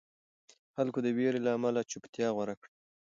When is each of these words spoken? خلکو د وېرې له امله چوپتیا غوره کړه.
خلکو 0.75 0.99
د 1.05 1.07
وېرې 1.17 1.39
له 1.45 1.51
امله 1.57 1.81
چوپتیا 1.91 2.27
غوره 2.35 2.55
کړه. 2.59 2.71